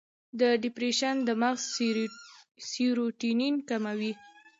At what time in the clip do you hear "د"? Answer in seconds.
0.39-0.41, 1.27-1.29